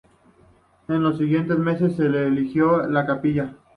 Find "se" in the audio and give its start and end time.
1.95-2.07